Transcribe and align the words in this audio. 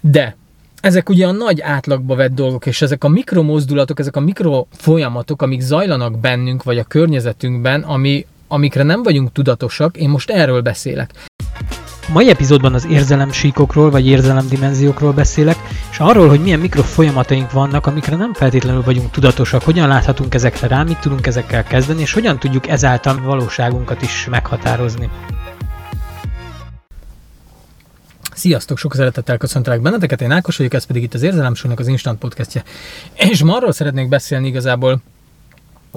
De 0.00 0.36
ezek 0.80 1.08
ugye 1.08 1.26
a 1.26 1.32
nagy 1.32 1.60
átlagba 1.60 2.14
vett 2.14 2.34
dolgok, 2.34 2.66
és 2.66 2.82
ezek 2.82 3.04
a 3.04 3.08
mikromozdulatok, 3.08 3.98
ezek 3.98 4.16
a 4.16 4.20
mikro 4.20 4.66
folyamatok, 4.70 5.42
amik 5.42 5.60
zajlanak 5.60 6.18
bennünk, 6.18 6.62
vagy 6.62 6.78
a 6.78 6.84
környezetünkben, 6.84 7.82
ami, 7.82 8.26
amikre 8.48 8.82
nem 8.82 9.02
vagyunk 9.02 9.32
tudatosak, 9.32 9.96
én 9.96 10.08
most 10.08 10.30
erről 10.30 10.60
beszélek. 10.60 11.10
A 12.08 12.12
mai 12.12 12.28
epizódban 12.28 12.74
az 12.74 12.86
érzelemsíkokról 12.90 13.90
vagy 13.90 14.06
érzelemdimenziókról 14.06 15.12
beszélek, 15.12 15.56
és 15.90 15.98
arról, 15.98 16.28
hogy 16.28 16.40
milyen 16.40 16.60
mikrofolyamataink 16.60 17.50
vannak, 17.50 17.86
amikre 17.86 18.16
nem 18.16 18.34
feltétlenül 18.34 18.82
vagyunk 18.82 19.10
tudatosak, 19.10 19.62
hogyan 19.62 19.88
láthatunk 19.88 20.34
ezekre 20.34 20.66
rá, 20.66 20.82
mit 20.82 21.00
tudunk 21.00 21.26
ezekkel 21.26 21.64
kezdeni, 21.64 22.00
és 22.00 22.12
hogyan 22.12 22.38
tudjuk 22.38 22.68
ezáltal 22.68 23.20
valóságunkat 23.22 24.02
is 24.02 24.26
meghatározni. 24.30 25.08
Sziasztok, 28.40 28.78
sok 28.78 28.94
szeretettel 28.94 29.36
köszöntelek 29.36 29.80
benneteket, 29.80 30.20
én 30.20 30.30
Ákos 30.30 30.56
vagyok, 30.56 30.74
ez 30.74 30.84
pedig 30.84 31.02
itt 31.02 31.14
az 31.14 31.22
Érzelemsúlynak 31.22 31.78
az 31.78 31.88
Instant 31.88 32.18
podcastje. 32.18 32.64
És 33.14 33.42
ma 33.42 33.56
arról 33.56 33.72
szeretnék 33.72 34.08
beszélni 34.08 34.46
igazából, 34.46 35.00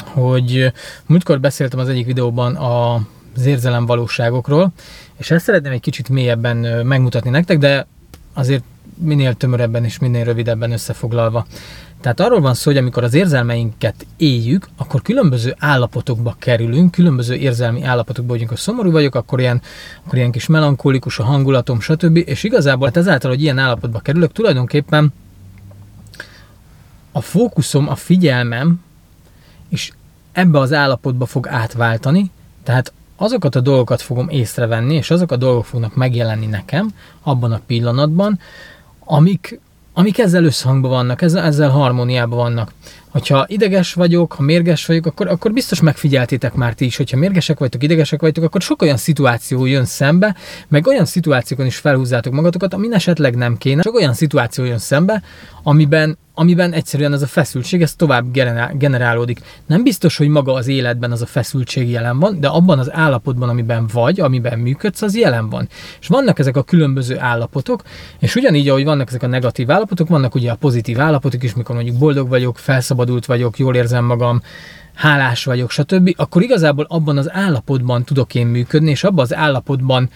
hogy 0.04 0.72
múltkor 1.06 1.40
beszéltem 1.40 1.80
az 1.80 1.90
egyik 1.90 2.06
videóban 2.06 2.56
a 2.56 2.94
az 3.36 3.46
érzelem 3.46 3.86
valóságokról, 3.86 4.72
és 5.18 5.32
ezt 5.32 5.46
szeretném 5.46 5.72
egy 5.72 5.80
kicsit 5.80 6.10
mélyebben 6.10 6.86
megmutatni 6.86 7.30
nektek, 7.30 7.58
de 7.58 7.88
azért 8.34 8.64
minél 8.98 9.34
tömörebben 9.34 9.84
és 9.84 10.00
minél 10.00 10.24
rövidebben 10.24 10.72
összefoglalva. 10.72 11.46
Tehát 12.04 12.20
arról 12.20 12.42
van 12.42 12.54
szó, 12.54 12.72
hogy 12.72 12.80
amikor 12.80 13.04
az 13.04 13.14
érzelmeinket 13.14 14.06
éljük, 14.18 14.68
akkor 14.78 15.02
különböző 15.02 15.56
állapotokba 15.60 16.36
kerülünk, 16.40 16.92
különböző 16.92 17.36
érzelmi 17.36 17.84
állapotokba 17.84 18.32
vagyunk, 18.32 18.50
ha 18.50 18.56
szomorú 18.56 18.92
vagyok, 18.92 19.16
akkor 19.16 19.40
ilyen, 19.40 19.62
akkor 20.04 20.18
ilyen 20.18 20.32
kis 20.32 20.48
melankolikus 20.48 21.20
a 21.20 21.24
hangulatom, 21.24 21.80
stb. 21.80 22.18
És 22.18 22.44
igazából 22.44 22.88
hát 22.88 22.98
ezáltal, 22.98 23.30
hogy 23.30 23.42
ilyen 23.42 23.58
állapotba 23.58 24.00
kerülök, 24.00 24.32
tulajdonképpen 24.32 25.14
a 27.12 27.22
fókuszom, 27.22 27.90
a 27.90 27.96
figyelmem 27.96 28.82
és 29.70 29.92
ebbe 30.32 30.60
az 30.60 30.74
állapotba 30.74 31.26
fog 31.26 31.48
átváltani, 31.48 32.32
tehát 32.64 32.94
azokat 33.16 33.56
a 33.56 33.60
dolgokat 33.60 34.02
fogom 34.02 34.30
észrevenni, 34.30 34.96
és 34.96 35.12
azok 35.12 35.32
a 35.32 35.38
dolgok 35.38 35.66
fognak 35.66 35.96
megjelenni 35.96 36.46
nekem 36.46 36.94
abban 37.22 37.52
a 37.52 37.62
pillanatban, 37.66 38.40
amik, 39.00 39.60
amik 39.94 40.20
ezzel 40.20 40.44
összhangban 40.44 40.92
vannak, 40.92 41.22
ezzel, 41.22 41.44
ezzel 41.44 41.70
harmóniában 41.70 42.38
vannak. 42.38 42.72
Hogyha 43.10 43.46
ideges 43.48 43.94
vagyok, 43.94 44.34
ha 44.34 44.44
mérges 44.44 44.86
vagyok, 44.86 45.06
akkor, 45.06 45.28
akkor 45.28 45.54
biztos 45.54 45.82
megfigyeltétek 45.82 46.54
már 46.54 46.74
ti 46.74 46.86
is, 46.86 46.98
hogyha 46.98 47.18
mérgesek 47.18 47.60
vagytok, 47.60 47.84
idegesek 47.84 48.22
vagytok, 48.22 48.44
akkor 48.44 48.62
sok 48.62 48.82
olyan 48.82 48.98
szituáció 48.98 49.66
jön 49.66 49.86
szembe, 49.86 50.36
meg 50.68 50.88
olyan 50.88 51.06
szituációkon 51.06 51.66
is 51.66 51.76
felhúzzátok 51.76 52.34
magatokat, 52.34 52.74
amin 52.74 52.94
esetleg 52.94 53.36
nem 53.36 53.58
kéne. 53.58 53.82
Sok 53.82 53.96
olyan 53.96 54.14
szituáció 54.14 54.64
jön 54.64 54.78
szembe, 54.78 55.22
amiben 55.64 56.18
amiben 56.34 56.74
egyszerűen 56.74 57.14
ez 57.14 57.22
a 57.22 57.28
feszültség 57.28 57.82
ez 57.82 57.96
tovább 57.96 58.32
generálódik. 58.74 59.40
Nem 59.66 59.84
biztos, 59.84 60.18
hogy 60.18 60.28
maga 60.28 60.54
az 60.54 60.68
életben 60.68 61.12
az 61.12 61.22
a 61.22 61.26
feszültség 61.26 61.90
jelen 61.90 62.20
van, 62.20 62.40
de 62.40 62.48
abban 62.48 62.80
az 62.80 62.94
állapotban, 62.94 63.50
amiben 63.50 63.88
vagy, 63.94 64.20
amiben 64.20 64.60
működsz, 64.60 65.02
az 65.02 65.16
jelen 65.16 65.50
van. 65.50 65.68
És 66.00 66.08
vannak 66.08 66.40
ezek 66.40 66.58
a 66.58 66.64
különböző 66.64 67.20
állapotok, 67.20 67.84
és 68.20 68.36
ugyanígy, 68.36 68.70
ahogy 68.70 68.84
vannak 68.84 69.08
ezek 69.08 69.24
a 69.24 69.28
negatív 69.28 69.72
állapotok, 69.72 70.08
vannak 70.08 70.36
ugye 70.36 70.52
a 70.52 70.56
pozitív 70.56 71.00
állapotok 71.00 71.44
is, 71.44 71.54
mikor 71.54 71.76
mondjuk 71.76 71.98
boldog 71.98 72.30
vagyok, 72.30 72.58
felszabadult 72.58 73.26
vagyok, 73.26 73.58
jól 73.58 73.76
érzem 73.76 74.06
magam, 74.06 74.42
hálás 74.94 75.46
vagyok, 75.46 75.72
stb., 75.72 76.14
akkor 76.16 76.42
igazából 76.42 76.86
abban 76.90 77.18
az 77.18 77.32
állapotban 77.32 78.04
tudok 78.04 78.36
én 78.36 78.48
működni, 78.48 78.90
és 78.90 79.04
abban 79.04 79.24
az 79.24 79.36
állapotban 79.36 80.10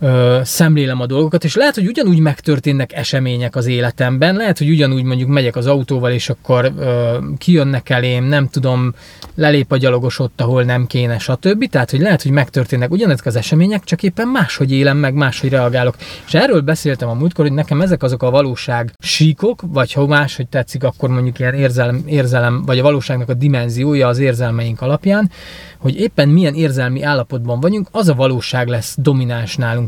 ö, 0.00 0.40
szemlélem 0.44 1.00
a 1.00 1.06
dolgokat, 1.06 1.44
és 1.44 1.54
lehet, 1.54 1.74
hogy 1.74 1.86
ugyanúgy 1.86 2.18
megtörténnek 2.18 2.92
események 2.92 3.56
az 3.56 3.66
életemben, 3.66 4.36
lehet, 4.36 4.58
hogy 4.58 4.70
ugyanúgy 4.70 5.02
mondjuk 5.02 5.28
megyek 5.28 5.56
az 5.56 5.66
autóval, 5.66 6.10
és 6.10 6.28
akkor 6.28 6.72
ö, 6.78 7.18
kijönnek 7.38 7.90
elém, 7.90 8.24
nem 8.24 8.48
tudom, 8.48 8.94
lelép 9.34 9.72
a 9.72 9.76
gyalogos 9.76 10.18
ott, 10.18 10.40
ahol 10.40 10.62
nem 10.62 10.86
kéne, 10.86 11.18
stb. 11.18 11.68
Tehát, 11.70 11.90
hogy 11.90 12.00
lehet, 12.00 12.22
hogy 12.22 12.32
megtörténnek 12.32 12.90
ugyanezek 12.90 13.26
az 13.26 13.36
események, 13.36 13.84
csak 13.84 14.02
éppen 14.02 14.28
máshogy 14.28 14.72
élem 14.72 14.96
meg, 14.96 15.14
máshogy 15.14 15.50
reagálok. 15.50 15.96
És 16.26 16.34
erről 16.34 16.60
beszéltem 16.60 17.08
a 17.08 17.14
múltkor, 17.14 17.44
hogy 17.44 17.54
nekem 17.54 17.80
ezek 17.80 18.02
azok 18.02 18.22
a 18.22 18.30
valóság 18.30 18.92
síkok, 19.02 19.62
vagy 19.66 19.92
ha 19.92 20.06
máshogy 20.06 20.48
tetszik, 20.48 20.84
akkor 20.84 21.08
mondjuk 21.08 21.38
ilyen 21.38 21.54
érzelem, 21.54 22.02
érzelem 22.06 22.64
vagy 22.64 22.78
a 22.78 22.82
valóságnak 22.82 23.28
a 23.28 23.34
dimenziója 23.34 24.08
az 24.08 24.18
érzelmeink 24.18 24.80
alapján, 24.80 25.30
hogy 25.78 26.00
éppen 26.00 26.28
milyen 26.28 26.54
érzelmi 26.54 27.02
állapotban 27.02 27.60
vagyunk, 27.60 27.88
az 27.90 28.08
a 28.08 28.14
valóság 28.14 28.68
lesz 28.68 28.96
domináns 28.98 29.56
nálunk. 29.56 29.87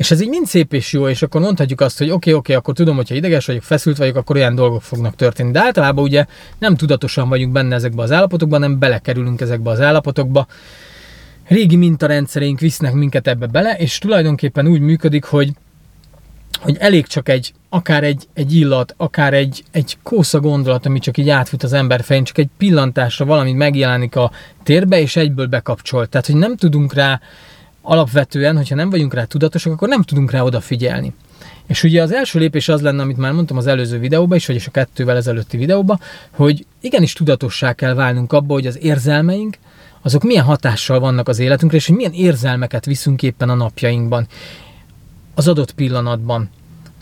És 0.00 0.10
ez 0.10 0.20
így 0.20 0.28
mind 0.28 0.46
szép 0.46 0.72
és 0.72 0.92
jó, 0.92 1.08
és 1.08 1.22
akkor 1.22 1.40
mondhatjuk 1.40 1.80
azt, 1.80 1.98
hogy 1.98 2.06
oké, 2.06 2.16
okay, 2.16 2.32
oké, 2.32 2.38
okay, 2.38 2.54
akkor 2.54 2.74
tudom, 2.74 2.96
hogyha 2.96 3.14
ideges 3.14 3.46
vagyok, 3.46 3.62
feszült 3.62 3.96
vagyok, 3.96 4.16
akkor 4.16 4.36
olyan 4.36 4.54
dolgok 4.54 4.82
fognak 4.82 5.16
történni. 5.16 5.50
De 5.50 5.60
általában 5.60 6.04
ugye 6.04 6.26
nem 6.58 6.76
tudatosan 6.76 7.28
vagyunk 7.28 7.52
benne 7.52 7.74
ezekbe 7.74 8.02
az 8.02 8.12
állapotokba, 8.12 8.58
nem 8.58 8.78
belekerülünk 8.78 9.40
ezekbe 9.40 9.70
az 9.70 9.80
állapotokba. 9.80 10.46
Régi 11.48 11.76
mintarendszerénk 11.76 12.60
visznek 12.60 12.92
minket 12.92 13.26
ebbe 13.26 13.46
bele, 13.46 13.76
és 13.76 13.98
tulajdonképpen 13.98 14.66
úgy 14.66 14.80
működik, 14.80 15.24
hogy 15.24 15.52
hogy 16.60 16.76
elég 16.78 17.06
csak 17.06 17.28
egy, 17.28 17.52
akár 17.68 18.04
egy, 18.04 18.28
egy 18.34 18.54
illat, 18.54 18.94
akár 18.96 19.34
egy, 19.34 19.64
egy 19.70 19.98
kósza 20.02 20.40
gondolat, 20.40 20.86
ami 20.86 20.98
csak 20.98 21.18
így 21.18 21.28
átfut 21.28 21.62
az 21.62 21.72
ember 21.72 22.02
fején, 22.02 22.24
csak 22.24 22.38
egy 22.38 22.48
pillantásra 22.58 23.24
valami 23.24 23.52
megjelenik 23.52 24.16
a 24.16 24.30
térbe, 24.62 25.00
és 25.00 25.16
egyből 25.16 25.46
bekapcsol. 25.46 26.06
Tehát, 26.06 26.26
hogy 26.26 26.36
nem 26.36 26.56
tudunk 26.56 26.94
rá 26.94 27.20
alapvetően, 27.82 28.56
hogyha 28.56 28.74
nem 28.74 28.90
vagyunk 28.90 29.14
rá 29.14 29.24
tudatosak, 29.24 29.72
akkor 29.72 29.88
nem 29.88 30.02
tudunk 30.02 30.30
rá 30.30 30.42
odafigyelni. 30.42 31.14
És 31.66 31.82
ugye 31.82 32.02
az 32.02 32.12
első 32.12 32.38
lépés 32.38 32.68
az 32.68 32.80
lenne, 32.80 33.02
amit 33.02 33.16
már 33.16 33.32
mondtam 33.32 33.56
az 33.56 33.66
előző 33.66 33.98
videóban 33.98 34.36
is, 34.36 34.46
vagyis 34.46 34.66
a 34.66 34.70
kettővel 34.70 35.16
ezelőtti 35.16 35.56
videóban, 35.56 36.00
hogy 36.30 36.66
igenis 36.80 37.12
tudatossá 37.12 37.72
kell 37.72 37.94
válnunk 37.94 38.32
abba, 38.32 38.52
hogy 38.52 38.66
az 38.66 38.78
érzelmeink, 38.82 39.56
azok 40.02 40.22
milyen 40.22 40.44
hatással 40.44 41.00
vannak 41.00 41.28
az 41.28 41.38
életünkre, 41.38 41.76
és 41.76 41.86
hogy 41.86 41.96
milyen 41.96 42.12
érzelmeket 42.12 42.84
viszünk 42.84 43.22
éppen 43.22 43.48
a 43.48 43.54
napjainkban 43.54 44.26
az 45.34 45.48
adott 45.48 45.72
pillanatban. 45.72 46.50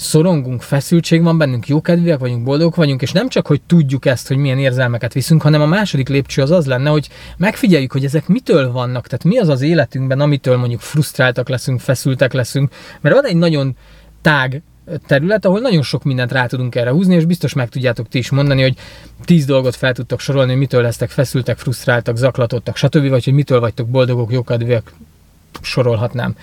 Szorongunk, 0.00 0.62
feszültség 0.62 1.22
van 1.22 1.38
bennünk, 1.38 1.69
jókedvűek 1.69 2.19
vagyunk, 2.19 2.44
boldogok 2.44 2.76
vagyunk, 2.76 3.03
és 3.03 3.12
nem 3.12 3.28
csak, 3.28 3.47
hogy 3.47 3.60
tudjuk 3.66 4.06
ezt, 4.06 4.28
hogy 4.28 4.36
milyen 4.36 4.59
érzelmeket 4.59 5.12
viszünk, 5.12 5.42
hanem 5.42 5.60
a 5.60 5.66
második 5.66 6.09
lépcső 6.09 6.42
az 6.42 6.50
az 6.50 6.66
lenne, 6.66 6.91
hogy 6.91 7.09
megfigyeljük, 7.36 7.92
hogy 7.92 8.04
ezek 8.04 8.28
mitől 8.28 8.72
vannak, 8.72 9.06
tehát 9.06 9.25
mi 9.25 9.38
az 9.38 9.48
az 9.48 9.60
életünkben, 9.60 10.20
amitől 10.20 10.56
mondjuk 10.56 10.81
frusztráltak 10.81 11.48
leszünk, 11.48 11.81
feszültek 11.81 12.32
leszünk, 12.32 12.72
mert 13.00 13.14
van 13.14 13.26
egy 13.26 13.36
nagyon 13.36 13.76
tág 14.22 14.62
terület, 15.06 15.44
ahol 15.44 15.60
nagyon 15.60 15.82
sok 15.82 16.04
mindent 16.04 16.32
rá 16.32 16.47
tudunk 16.47 16.75
erre 16.75 16.91
húzni, 16.91 17.15
és 17.15 17.25
biztos 17.25 17.53
meg 17.53 17.69
tudjátok 17.69 18.09
ti 18.09 18.19
is 18.19 18.30
mondani, 18.30 18.62
hogy 18.62 18.76
tíz 19.25 19.44
dolgot 19.44 19.76
fel 19.76 19.92
tudtok 19.92 20.20
sorolni, 20.20 20.50
hogy 20.50 20.59
mitől 20.59 20.82
lesztek 20.82 21.10
feszültek, 21.10 21.59
frusztráltak, 21.59 22.16
zaklatottak, 22.16 22.76
stb., 22.76 23.09
vagy 23.09 23.25
hogy 23.25 23.32
mitől 23.32 23.60
vagytok 23.60 23.88
boldogok, 23.88 24.32
jókedvűek, 24.32 24.92
sorolhatnám. 25.62 26.36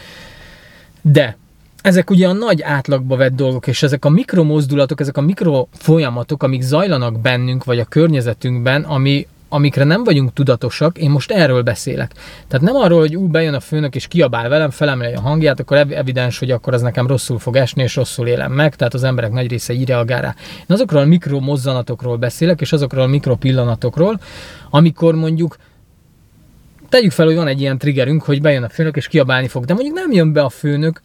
De 1.02 1.38
ezek 1.86 2.10
ugye 2.10 2.28
a 2.28 2.34
nagy 2.34 2.62
átlagba 2.62 3.16
vett 3.16 3.36
dolgok, 3.36 3.68
és 3.68 3.84
ezek 3.84 4.06
a 4.06 4.10
mikromozdulatok, 4.10 5.00
ezek 5.00 5.18
a 5.18 5.22
mikrofolyamatok, 5.22 6.44
amik 6.44 6.62
zajlanak 6.62 7.20
bennünk, 7.20 7.64
vagy 7.64 7.80
a 7.80 7.86
környezetünkben, 7.86 8.84
ami, 8.84 9.28
amikre 9.50 9.84
nem 9.84 10.04
vagyunk 10.04 10.34
tudatosak, 10.34 10.98
én 10.98 11.10
most 11.10 11.32
erről 11.32 11.62
beszélek. 11.62 12.12
Tehát 12.48 12.66
nem 12.66 12.76
arról, 12.76 13.00
hogy 13.00 13.16
ú, 13.16 13.28
bejön 13.28 13.54
a 13.54 13.60
főnök 13.60 13.96
és 13.96 14.08
kiabál 14.08 14.50
velem, 14.50 14.70
felemeli 14.70 15.14
a 15.14 15.22
hangját, 15.22 15.60
akkor 15.60 15.78
evidens, 15.78 16.40
hogy 16.40 16.52
akkor 16.52 16.74
az 16.74 16.82
nekem 16.82 17.08
rosszul 17.08 17.40
fog 17.40 17.56
esni, 17.56 17.84
és 17.84 17.96
rosszul 17.96 18.28
élem 18.28 18.52
meg, 18.52 18.76
tehát 18.76 18.94
az 18.94 19.04
emberek 19.04 19.32
nagy 19.32 19.50
része 19.50 19.74
így 19.74 19.88
reagál 19.88 20.22
rá. 20.22 20.36
Én 20.58 20.66
azokról 20.68 21.02
a 21.02 21.06
mikromozzanatokról 21.06 22.18
beszélek, 22.18 22.62
és 22.62 22.74
azokról 22.74 23.04
a 23.04 23.08
mikropillanatokról, 23.08 24.20
amikor 24.70 25.16
mondjuk 25.16 25.58
tegyük 26.90 27.12
fel, 27.12 27.26
hogy 27.26 27.36
van 27.36 27.48
egy 27.48 27.62
ilyen 27.62 27.78
triggerünk, 27.78 28.24
hogy 28.24 28.42
bejön 28.42 28.64
a 28.64 28.70
főnök 28.70 28.96
és 28.96 29.08
kiabálni 29.08 29.48
fog, 29.48 29.66
de 29.66 29.74
mondjuk 29.74 29.96
nem 29.96 30.12
jön 30.12 30.34
be 30.34 30.42
a 30.42 30.50
főnök, 30.50 31.02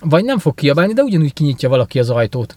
vagy 0.00 0.24
nem 0.24 0.38
fog 0.38 0.54
kiabálni, 0.54 0.92
de 0.92 1.02
ugyanúgy 1.02 1.32
kinyitja 1.32 1.68
valaki 1.68 1.98
az 1.98 2.10
ajtót. 2.10 2.56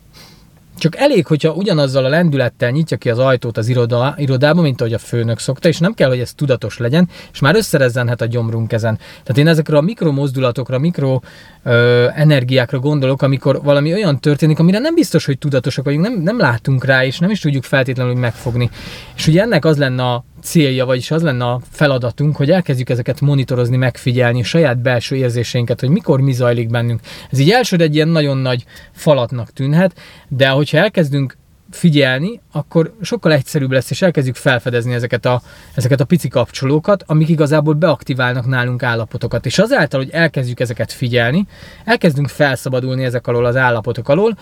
Csak 0.77 0.95
elég, 0.97 1.25
hogyha 1.25 1.51
ugyanazzal 1.53 2.05
a 2.05 2.09
lendülettel 2.09 2.69
nyitja 2.69 2.97
ki 2.97 3.09
az 3.09 3.19
ajtót 3.19 3.57
az 3.57 3.67
iroda, 3.67 4.13
irodába, 4.17 4.61
mint 4.61 4.81
ahogy 4.81 4.93
a 4.93 4.97
főnök 4.97 5.39
szokta, 5.39 5.67
és 5.67 5.77
nem 5.77 5.93
kell, 5.93 6.09
hogy 6.09 6.19
ez 6.19 6.33
tudatos 6.33 6.77
legyen, 6.77 7.09
és 7.33 7.39
már 7.39 7.55
összerezzenhet 7.55 8.21
a 8.21 8.25
gyomrunk 8.25 8.71
ezen. 8.71 8.95
Tehát 8.95 9.37
én 9.37 9.47
ezekre 9.47 9.77
a 9.77 9.81
mikromozdulatokra, 9.81 10.79
mikro 10.79 11.19
ö, 11.63 12.07
energiákra 12.15 12.79
gondolok, 12.79 13.21
amikor 13.21 13.61
valami 13.63 13.93
olyan 13.93 14.19
történik, 14.19 14.59
amire 14.59 14.79
nem 14.79 14.95
biztos, 14.95 15.25
hogy 15.25 15.37
tudatosak 15.37 15.85
vagyunk, 15.85 16.03
nem, 16.03 16.13
nem 16.13 16.37
látunk 16.37 16.85
rá, 16.85 17.05
és 17.05 17.19
nem 17.19 17.29
is 17.29 17.39
tudjuk 17.39 17.63
feltétlenül 17.63 18.15
megfogni. 18.15 18.69
És 19.15 19.27
ugye 19.27 19.41
ennek 19.41 19.65
az 19.65 19.77
lenne 19.77 20.03
a 20.03 20.25
célja, 20.43 20.85
vagyis 20.85 21.11
az 21.11 21.21
lenne 21.21 21.45
a 21.45 21.59
feladatunk, 21.69 22.35
hogy 22.35 22.51
elkezdjük 22.51 22.89
ezeket 22.89 23.21
monitorozni, 23.21 23.77
megfigyelni 23.77 24.43
saját 24.43 24.81
belső 24.81 25.15
érzéseinket, 25.15 25.79
hogy 25.79 25.89
mikor 25.89 26.21
mi 26.21 26.31
zajlik 26.31 26.69
bennünk. 26.69 26.99
Ez 27.31 27.39
így 27.39 27.51
elsőre 27.51 27.83
egy 27.83 27.95
ilyen 27.95 28.07
nagyon 28.07 28.37
nagy 28.37 28.65
falatnak 28.91 29.53
tűnhet, 29.53 29.99
de 30.27 30.49
hogyha 30.49 30.77
elkezdünk 30.77 31.37
figyelni, 31.71 32.41
akkor 32.51 32.93
sokkal 33.01 33.31
egyszerűbb 33.31 33.71
lesz, 33.71 33.89
és 33.89 34.01
elkezdjük 34.01 34.35
felfedezni 34.35 34.93
ezeket 34.93 35.25
a, 35.25 35.41
ezeket 35.75 35.99
a 35.99 36.05
pici 36.05 36.27
kapcsolókat, 36.27 37.03
amik 37.07 37.29
igazából 37.29 37.73
beaktiválnak 37.73 38.45
nálunk 38.45 38.83
állapotokat. 38.83 39.45
És 39.45 39.59
azáltal, 39.59 39.99
hogy 39.99 40.09
elkezdjük 40.11 40.59
ezeket 40.59 40.91
figyelni, 40.91 41.47
elkezdünk 41.85 42.27
felszabadulni 42.27 43.03
ezek 43.03 43.27
alól 43.27 43.45
az 43.45 43.55
állapotok 43.55 44.09
alól, 44.09 44.37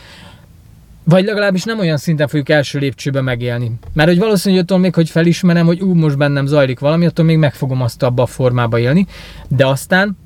vagy 1.03 1.25
legalábbis 1.25 1.63
nem 1.63 1.80
olyan 1.80 1.98
szinten 1.98 2.27
fogjuk 2.27 2.50
első 2.50 2.80
lépcsőbe 2.80 3.21
megélni. 3.21 3.71
Mert 3.94 4.09
hogy 4.09 4.18
valószínűleg 4.18 4.63
attól 4.63 4.77
még, 4.77 4.94
hogy 4.94 5.09
felismerem, 5.09 5.65
hogy 5.65 5.81
ú, 5.81 5.94
most 5.94 6.18
bennem 6.18 6.45
zajlik 6.45 6.80
valami, 6.80 7.06
attól 7.06 7.25
még 7.25 7.38
meg 7.38 7.53
fogom 7.53 7.81
azt 7.81 8.03
abba 8.03 8.24
a 8.24 8.25
formába 8.25 8.80
élni, 8.80 9.07
de 9.48 9.68
aztán 9.68 10.18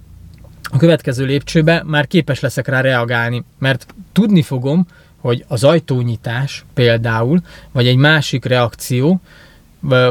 a 0.72 0.78
következő 0.78 1.26
lépcsőbe 1.26 1.84
már 1.86 2.08
képes 2.08 2.40
leszek 2.40 2.68
rá 2.68 2.82
reagálni, 2.82 3.44
mert 3.60 3.86
tudni 4.12 4.42
fogom, 4.42 4.86
hogy 5.22 5.46
az 5.48 5.64
ajtónyitás 5.64 6.66
például, 6.74 7.42
vagy 7.72 7.88
egy 7.88 7.96
másik 7.96 8.46
reakció, 8.46 9.22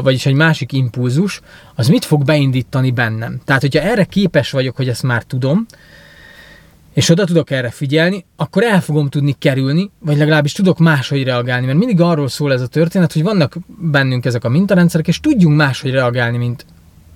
vagyis 0.01 0.25
egy 0.25 0.33
másik 0.33 0.71
impulzus, 0.71 1.41
az 1.75 1.87
mit 1.87 2.05
fog 2.05 2.23
beindítani 2.23 2.91
bennem. 2.91 3.41
Tehát, 3.45 3.61
hogyha 3.61 3.81
erre 3.81 4.03
képes 4.03 4.51
vagyok, 4.51 4.75
hogy 4.75 4.89
ezt 4.89 5.03
már 5.03 5.23
tudom, 5.23 5.65
és 6.95 7.09
oda 7.09 7.25
tudok 7.25 7.51
erre 7.51 7.69
figyelni, 7.69 8.25
akkor 8.35 8.63
el 8.63 8.81
fogom 8.81 9.09
tudni 9.09 9.35
kerülni, 9.39 9.91
vagy 9.99 10.17
legalábbis 10.17 10.51
tudok 10.51 10.77
máshogy 10.77 11.23
reagálni, 11.23 11.65
mert 11.65 11.77
mindig 11.77 12.01
arról 12.01 12.27
szól 12.27 12.53
ez 12.53 12.61
a 12.61 12.67
történet, 12.67 13.13
hogy 13.13 13.23
vannak 13.23 13.57
bennünk 13.67 14.25
ezek 14.25 14.43
a 14.43 14.49
mintarendszerek, 14.49 15.07
és 15.07 15.19
tudjunk 15.19 15.57
máshogy 15.57 15.91
reagálni, 15.91 16.37
mint 16.37 16.65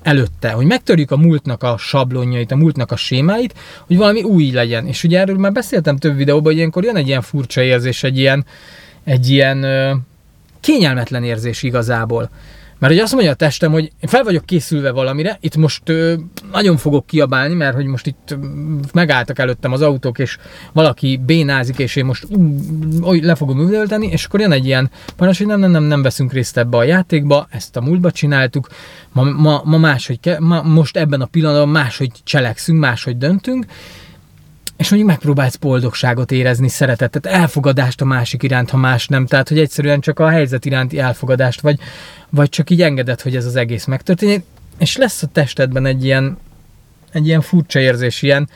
előtte, 0.02 0.52
hogy 0.52 0.66
megtörjük 0.66 1.12
a 1.12 1.18
múltnak 1.18 1.64
a 1.64 1.78
sablonjait, 1.78 2.52
a 2.52 2.56
múltnak 2.56 2.92
a 2.92 2.96
sémáit, 2.96 3.54
hogy 3.88 3.98
valami 3.98 4.24
új 4.24 4.52
legyen. 4.52 4.88
És 4.88 5.04
ugye 5.04 5.20
erről 5.20 5.38
már 5.38 5.52
beszéltem 5.52 5.98
több 5.98 6.16
videóban, 6.16 6.46
hogy 6.46 6.56
ilyenkor 6.56 6.84
jön 6.84 6.96
egy 6.96 7.08
ilyen 7.08 7.22
furcsa 7.22 7.62
érzés, 7.62 8.04
egy 8.04 8.18
ilyen, 8.18 8.46
egy 9.04 9.30
ilyen 9.30 9.64
ö, 9.64 9.94
kényelmetlen 10.60 11.24
érzés 11.24 11.64
igazából. 11.64 12.30
Mert 12.80 12.94
hogy 12.94 13.02
azt 13.02 13.14
mondja 13.14 13.32
a 13.32 13.36
testem, 13.36 13.72
hogy 13.72 13.84
én 13.84 14.10
fel 14.10 14.24
vagyok 14.24 14.46
készülve 14.46 14.92
valamire, 14.92 15.38
itt 15.42 15.56
most 15.56 15.90
ö, 15.90 16.14
nagyon 16.52 16.78
fogok 16.78 17.06
kiabálni, 17.06 17.54
mert 17.54 17.76
hogy 17.76 17.86
most 17.86 18.08
itt 18.08 18.38
megálltak 18.94 19.40
előttem 19.40 19.72
az 19.72 19.82
autók, 19.82 20.20
és 20.20 20.38
valaki 20.74 21.22
bénázik, 21.26 21.78
és 21.78 21.96
én 21.96 22.06
most 22.06 22.26
uh, 22.30 23.22
le 23.22 23.36
fogom 23.36 23.60
üvölteni, 23.60 24.08
és 24.08 24.26
akkor 24.26 24.40
jön 24.40 24.52
egy 24.52 24.66
ilyen 24.66 24.92
parancs, 25.16 25.38
hogy 25.38 25.48
nem, 25.48 25.60
nem, 25.60 25.72
nem, 25.72 25.84
nem 25.84 26.02
veszünk 26.02 26.34
részt 26.34 26.58
ebbe 26.58 26.78
a 26.78 26.84
játékba, 26.84 27.48
ezt 27.52 27.76
a 27.76 27.82
múltba 27.82 28.12
csináltuk, 28.12 28.68
ma, 29.12 29.24
ma, 29.24 29.62
ma 29.64 29.78
máshogy, 29.78 30.20
ke, 30.20 30.40
ma, 30.40 30.62
most 30.62 30.98
ebben 30.98 31.22
a 31.22 31.26
pillanatban 31.26 31.70
máshogy 31.70 32.12
cselekszünk, 32.24 32.80
máshogy 32.80 33.18
döntünk, 33.18 33.66
és 34.80 34.90
mondjuk 34.90 35.12
megpróbálsz 35.12 35.56
boldogságot 35.56 36.32
érezni, 36.32 36.68
szeretetet, 36.68 37.26
elfogadást 37.26 38.02
a 38.02 38.06
másik 38.06 38.44
iránt, 38.44 38.70
ha 38.70 38.78
más 38.78 39.08
nem. 39.08 39.26
Tehát, 39.26 39.50
hogy 39.50 39.60
egyszerűen 39.60 40.00
csak 40.00 40.20
a 40.20 40.30
helyzet 40.30 40.66
iránti 40.66 41.00
elfogadást, 41.00 41.62
vagy, 41.62 41.80
vagy 42.30 42.50
csak 42.50 42.70
így 42.70 42.82
engeded, 42.82 43.22
hogy 43.22 43.36
ez 43.36 43.46
az 43.46 43.56
egész 43.56 43.86
megtörténik. 43.86 44.44
És 44.78 44.98
lesz 44.98 45.24
a 45.24 45.28
testedben 45.28 45.86
egy 45.86 46.04
ilyen, 46.04 46.38
egy 47.12 47.28
ilyen 47.28 47.42
furcsa 47.42 47.80
érzés, 47.80 48.22
ilyen, 48.22 48.50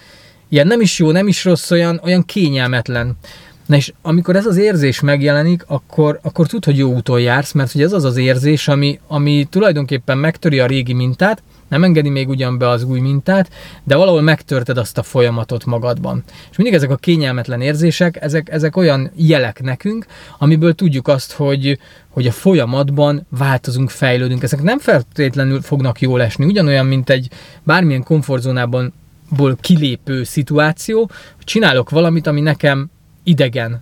ilyen 0.49 0.67
nem 0.67 0.81
is 0.81 0.99
jó, 0.99 1.11
nem 1.11 1.27
is 1.27 1.45
rossz, 1.45 1.71
olyan, 1.71 1.99
olyan 2.03 2.25
kényelmetlen. 2.25 3.17
Na 3.65 3.75
és 3.75 3.93
amikor 4.01 4.35
ez 4.35 4.45
az 4.45 4.57
érzés 4.57 4.99
megjelenik, 4.99 5.63
akkor, 5.67 6.19
akkor 6.21 6.47
tud, 6.47 6.65
hogy 6.65 6.77
jó 6.77 6.93
úton 6.93 7.19
jársz, 7.19 7.51
mert 7.51 7.71
hogy 7.71 7.81
ez 7.81 7.93
az 7.93 8.03
az 8.03 8.17
érzés, 8.17 8.67
ami, 8.67 8.99
ami 9.07 9.47
tulajdonképpen 9.49 10.17
megtöri 10.17 10.59
a 10.59 10.65
régi 10.65 10.93
mintát, 10.93 11.43
nem 11.73 11.83
engedi 11.83 12.09
még 12.09 12.29
ugyan 12.29 12.57
be 12.57 12.69
az 12.69 12.83
új 12.83 12.99
mintát, 12.99 13.49
de 13.83 13.95
valahol 13.95 14.21
megtörted 14.21 14.77
azt 14.77 14.97
a 14.97 15.03
folyamatot 15.03 15.65
magadban. 15.65 16.23
És 16.51 16.57
mindig 16.57 16.75
ezek 16.75 16.89
a 16.89 16.95
kényelmetlen 16.95 17.61
érzések, 17.61 18.21
ezek, 18.21 18.49
ezek 18.51 18.77
olyan 18.77 19.11
jelek 19.15 19.61
nekünk, 19.61 20.05
amiből 20.37 20.73
tudjuk 20.73 21.07
azt, 21.07 21.31
hogy, 21.31 21.79
hogy 22.09 22.27
a 22.27 22.31
folyamatban 22.31 23.25
változunk, 23.29 23.89
fejlődünk. 23.89 24.43
Ezek 24.43 24.61
nem 24.61 24.79
feltétlenül 24.79 25.61
fognak 25.61 26.01
jól 26.01 26.21
esni, 26.21 26.45
ugyanolyan, 26.45 26.85
mint 26.85 27.09
egy 27.09 27.29
bármilyen 27.63 28.03
komfortzónában 28.03 28.93
ból 29.29 29.57
kilépő 29.61 30.23
szituáció, 30.23 31.09
csinálok 31.39 31.89
valamit, 31.89 32.27
ami 32.27 32.41
nekem 32.41 32.89
idegen. 33.23 33.81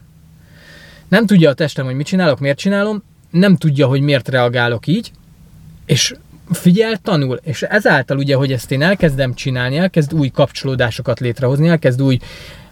Nem 1.07 1.25
tudja 1.25 1.49
a 1.49 1.53
testem, 1.53 1.85
hogy 1.85 1.95
mit 1.95 2.05
csinálok, 2.05 2.39
miért 2.39 2.57
csinálom, 2.57 3.03
nem 3.31 3.55
tudja, 3.55 3.87
hogy 3.87 4.01
miért 4.01 4.29
reagálok 4.29 4.87
így, 4.87 5.11
és 5.85 6.13
figyel, 6.51 6.97
tanul, 6.97 7.39
és 7.43 7.61
ezáltal 7.61 8.17
ugye, 8.17 8.35
hogy 8.35 8.51
ezt 8.51 8.71
én 8.71 8.81
elkezdem 8.81 9.33
csinálni, 9.33 9.77
elkezd 9.77 10.13
új 10.13 10.29
kapcsolódásokat 10.29 11.19
létrehozni, 11.19 11.67
elkezd 11.67 12.01
új 12.01 12.19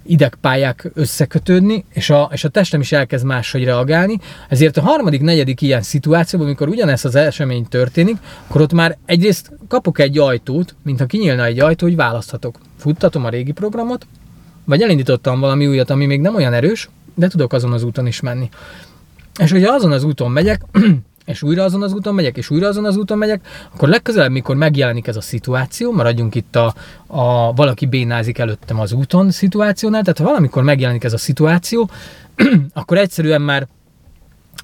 idegpályák 0.03 0.91
összekötődni, 0.93 1.85
és 1.93 2.09
a, 2.09 2.29
és 2.33 2.43
a 2.43 2.49
testem 2.49 2.79
is 2.79 2.91
elkezd 2.91 3.25
máshogy 3.25 3.63
reagálni. 3.63 4.19
Ezért 4.49 4.77
a 4.77 4.81
harmadik, 4.81 5.21
negyedik 5.21 5.61
ilyen 5.61 5.81
szituációban, 5.81 6.47
amikor 6.47 6.67
ugyanezt 6.67 7.05
az 7.05 7.15
esemény 7.15 7.65
történik, 7.67 8.17
akkor 8.47 8.61
ott 8.61 8.73
már 8.73 8.97
egyrészt 9.05 9.51
kapok 9.67 9.99
egy 9.99 10.17
ajtót, 10.17 10.75
mintha 10.83 11.05
kinyílna 11.05 11.45
egy 11.45 11.59
ajtó, 11.59 11.85
hogy 11.85 11.95
választhatok. 11.95 12.59
Futtatom 12.77 13.25
a 13.25 13.29
régi 13.29 13.51
programot, 13.51 14.07
vagy 14.65 14.81
elindítottam 14.81 15.39
valami 15.39 15.67
újat, 15.67 15.89
ami 15.89 16.05
még 16.05 16.21
nem 16.21 16.35
olyan 16.35 16.53
erős, 16.53 16.89
de 17.15 17.27
tudok 17.27 17.53
azon 17.53 17.73
az 17.73 17.83
úton 17.83 18.07
is 18.07 18.19
menni. 18.19 18.49
És 19.39 19.51
hogyha 19.51 19.73
azon 19.73 19.91
az 19.91 20.03
úton 20.03 20.31
megyek, 20.31 20.61
és 21.29 21.43
újra 21.43 21.63
azon 21.63 21.83
az 21.83 21.93
úton 21.93 22.13
megyek, 22.13 22.37
és 22.37 22.49
újra 22.49 22.67
azon 22.67 22.85
az 22.85 22.97
úton 22.97 23.17
megyek, 23.17 23.47
akkor 23.73 23.89
legközelebb, 23.89 24.31
mikor 24.31 24.55
megjelenik 24.55 25.07
ez 25.07 25.15
a 25.15 25.21
szituáció, 25.21 25.91
maradjunk 25.91 26.35
itt 26.35 26.55
a, 26.55 26.73
a 27.07 27.53
valaki 27.53 27.85
bénázik 27.85 28.37
előttem 28.37 28.79
az 28.79 28.91
úton 28.91 29.31
szituációnál, 29.31 30.01
tehát 30.01 30.17
ha 30.17 30.23
valamikor 30.23 30.63
megjelenik 30.63 31.03
ez 31.03 31.13
a 31.13 31.17
szituáció, 31.17 31.89
akkor 32.73 32.97
egyszerűen 32.97 33.41
már 33.41 33.67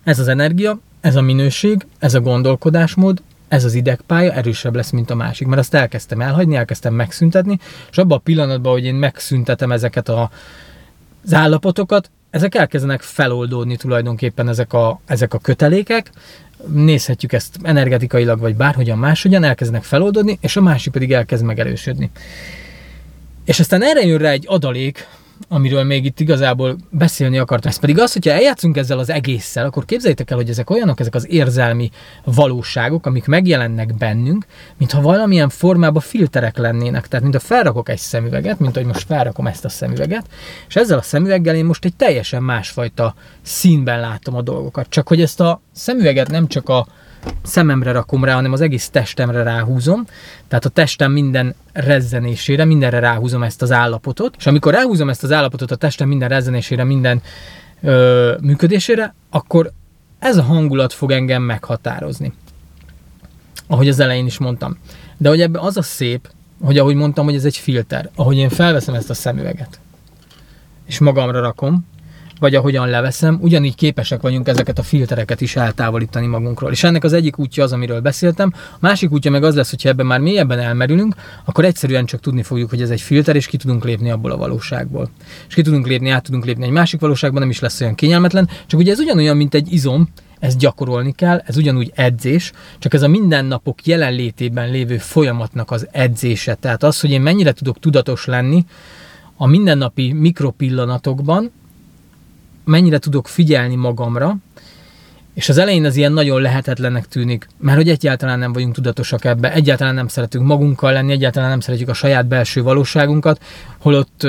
ez 0.03 0.19
az 0.19 0.27
energia, 0.27 0.79
ez 1.01 1.15
a 1.15 1.21
minőség, 1.21 1.85
ez 1.99 2.13
a 2.13 2.19
gondolkodásmód, 2.19 3.21
ez 3.47 3.63
az 3.63 3.73
idegpálya 3.73 4.31
erősebb 4.31 4.75
lesz, 4.75 4.89
mint 4.89 5.09
a 5.09 5.15
másik, 5.15 5.47
mert 5.47 5.61
azt 5.61 5.73
elkezdtem 5.73 6.21
elhagyni, 6.21 6.55
elkezdtem 6.55 6.93
megszüntetni, 6.93 7.59
és 7.91 7.97
abban 7.97 8.17
a 8.17 8.21
pillanatban, 8.21 8.71
hogy 8.71 8.85
én 8.85 8.95
megszüntetem 8.95 9.71
ezeket 9.71 10.09
a, 10.09 10.29
az 11.25 11.33
állapotokat, 11.33 12.09
ezek 12.35 12.55
elkezdenek 12.55 13.01
feloldódni 13.01 13.75
tulajdonképpen 13.75 14.47
ezek 14.47 14.73
a, 14.73 14.99
ezek 15.05 15.33
a 15.33 15.37
kötelékek, 15.37 16.11
nézhetjük 16.67 17.33
ezt 17.33 17.55
energetikailag, 17.63 18.39
vagy 18.39 18.55
bárhogyan 18.55 18.97
máshogyan, 18.97 19.43
elkezdenek 19.43 19.83
feloldódni, 19.83 20.37
és 20.41 20.55
a 20.55 20.61
másik 20.61 20.93
pedig 20.93 21.13
elkezd 21.13 21.43
megerősödni. 21.43 22.11
És 23.45 23.59
aztán 23.59 23.83
erre 23.83 24.05
jön 24.05 24.17
rá 24.17 24.29
egy 24.29 24.45
adalék, 24.47 25.07
amiről 25.47 25.83
még 25.83 26.05
itt 26.05 26.19
igazából 26.19 26.77
beszélni 26.89 27.37
akartam. 27.37 27.71
Ez 27.71 27.79
pedig 27.79 27.99
az, 27.99 28.13
hogyha 28.13 28.31
eljátszunk 28.31 28.77
ezzel 28.77 28.99
az 28.99 29.09
egésszel, 29.09 29.65
akkor 29.65 29.85
képzeljétek 29.85 30.31
el, 30.31 30.37
hogy 30.37 30.49
ezek 30.49 30.69
olyanok, 30.69 30.99
ezek 30.99 31.15
az 31.15 31.27
érzelmi 31.29 31.89
valóságok, 32.23 33.05
amik 33.05 33.25
megjelennek 33.25 33.97
bennünk, 33.97 34.45
mintha 34.77 35.01
valamilyen 35.01 35.49
formában 35.49 36.01
filterek 36.01 36.57
lennének. 36.57 37.07
Tehát, 37.07 37.23
mint 37.23 37.35
a 37.35 37.39
felrakok 37.39 37.89
egy 37.89 37.97
szemüveget, 37.97 38.59
mint 38.59 38.75
hogy 38.75 38.85
most 38.85 39.05
felrakom 39.05 39.47
ezt 39.47 39.65
a 39.65 39.69
szemüveget, 39.69 40.25
és 40.67 40.75
ezzel 40.75 40.97
a 40.97 41.01
szemüveggel 41.01 41.55
én 41.55 41.65
most 41.65 41.85
egy 41.85 41.95
teljesen 41.95 42.43
másfajta 42.43 43.15
színben 43.41 43.99
látom 43.99 44.35
a 44.35 44.41
dolgokat. 44.41 44.89
Csak 44.89 45.07
hogy 45.07 45.21
ezt 45.21 45.39
a 45.39 45.61
szemüveget 45.71 46.29
nem 46.29 46.47
csak 46.47 46.69
a 46.69 46.87
szememre 47.43 47.91
rakom 47.91 48.23
rá, 48.23 48.33
hanem 48.33 48.53
az 48.53 48.61
egész 48.61 48.89
testemre 48.89 49.43
ráhúzom. 49.43 50.05
Tehát 50.47 50.65
a 50.65 50.69
testem 50.69 51.11
minden 51.11 51.55
rezzenésére, 51.73 52.65
mindenre 52.65 52.99
ráhúzom 52.99 53.43
ezt 53.43 53.61
az 53.61 53.71
állapotot. 53.71 54.35
És 54.37 54.47
amikor 54.47 54.73
ráhúzom 54.73 55.09
ezt 55.09 55.23
az 55.23 55.31
állapotot 55.31 55.71
a 55.71 55.75
testem 55.75 56.07
minden 56.07 56.29
rezzenésére, 56.29 56.83
minden 56.83 57.21
ö, 57.81 58.33
működésére, 58.41 59.15
akkor 59.29 59.71
ez 60.19 60.37
a 60.37 60.43
hangulat 60.43 60.93
fog 60.93 61.11
engem 61.11 61.41
meghatározni. 61.41 62.33
Ahogy 63.67 63.87
az 63.87 63.99
elején 63.99 64.25
is 64.25 64.37
mondtam. 64.37 64.77
De 65.17 65.29
hogy 65.29 65.41
ebben 65.41 65.61
az 65.61 65.77
a 65.77 65.81
szép, 65.81 66.29
hogy 66.61 66.77
ahogy 66.77 66.95
mondtam, 66.95 67.25
hogy 67.25 67.35
ez 67.35 67.45
egy 67.45 67.57
filter, 67.57 68.09
ahogy 68.15 68.37
én 68.37 68.49
felveszem 68.49 68.93
ezt 68.93 69.09
a 69.09 69.13
szemüveget, 69.13 69.79
és 70.85 70.99
magamra 70.99 71.39
rakom, 71.39 71.85
vagy 72.39 72.55
ahogyan 72.55 72.89
leveszem, 72.89 73.37
ugyanígy 73.41 73.75
képesek 73.75 74.21
vagyunk 74.21 74.47
ezeket 74.47 74.79
a 74.79 74.83
filtereket 74.83 75.41
is 75.41 75.55
eltávolítani 75.55 76.27
magunkról. 76.27 76.71
És 76.71 76.83
ennek 76.83 77.03
az 77.03 77.13
egyik 77.13 77.39
útja 77.39 77.63
az, 77.63 77.71
amiről 77.71 77.99
beszéltem, 77.99 78.53
a 78.55 78.77
másik 78.79 79.11
útja 79.11 79.31
meg 79.31 79.43
az 79.43 79.55
lesz, 79.55 79.69
hogyha 79.69 79.89
ebben 79.89 80.05
már 80.05 80.19
mélyebben 80.19 80.59
elmerülünk, 80.59 81.15
akkor 81.45 81.65
egyszerűen 81.65 82.05
csak 82.05 82.19
tudni 82.19 82.43
fogjuk, 82.43 82.69
hogy 82.69 82.81
ez 82.81 82.89
egy 82.89 83.01
filter, 83.01 83.35
és 83.35 83.47
ki 83.47 83.57
tudunk 83.57 83.83
lépni 83.83 84.09
abból 84.09 84.31
a 84.31 84.37
valóságból. 84.37 85.09
És 85.47 85.53
ki 85.53 85.61
tudunk 85.61 85.87
lépni, 85.87 86.09
át 86.09 86.23
tudunk 86.23 86.45
lépni 86.45 86.65
egy 86.65 86.71
másik 86.71 86.99
valóságban, 86.99 87.41
nem 87.41 87.49
is 87.49 87.59
lesz 87.59 87.81
olyan 87.81 87.95
kényelmetlen, 87.95 88.49
csak 88.65 88.79
ugye 88.79 88.91
ez 88.91 88.99
ugyanolyan, 88.99 89.37
mint 89.37 89.53
egy 89.53 89.73
izom, 89.73 90.09
ezt 90.39 90.57
gyakorolni 90.57 91.11
kell, 91.11 91.41
ez 91.45 91.57
ugyanúgy 91.57 91.91
edzés, 91.95 92.51
csak 92.79 92.93
ez 92.93 93.01
a 93.01 93.07
mindennapok 93.07 93.85
jelenlétében 93.85 94.71
lévő 94.71 94.97
folyamatnak 94.97 95.71
az 95.71 95.87
edzése. 95.91 96.55
Tehát 96.55 96.83
az, 96.83 96.99
hogy 96.99 97.11
én 97.11 97.21
mennyire 97.21 97.51
tudok 97.51 97.79
tudatos 97.79 98.25
lenni 98.25 98.65
a 99.37 99.47
mindennapi 99.47 100.13
mikropillanatokban, 100.13 101.51
mennyire 102.65 102.97
tudok 102.97 103.27
figyelni 103.27 103.75
magamra, 103.75 104.35
És 105.33 105.49
az 105.49 105.57
elején 105.57 105.85
az 105.85 105.95
ilyen 105.95 106.11
nagyon 106.11 106.41
lehetetlennek 106.41 107.07
tűnik, 107.07 107.47
mert 107.59 107.77
hogy 107.77 107.89
egyáltalán 107.89 108.39
nem 108.39 108.53
vagyunk 108.53 108.73
tudatosak 108.73 109.25
ebbe, 109.25 109.53
egyáltalán 109.53 109.93
nem 109.93 110.07
szeretünk 110.07 110.45
magunkkal 110.45 110.93
lenni, 110.93 111.11
egyáltalán 111.11 111.49
nem 111.49 111.59
szeretjük 111.59 111.89
a 111.89 111.93
saját 111.93 112.27
belső 112.27 112.63
valóságunkat, 112.63 113.41
holott, 113.79 114.27